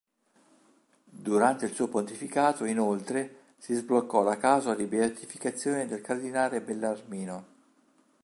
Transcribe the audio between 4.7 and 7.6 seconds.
di beatificazione del cardinale Bellarmino.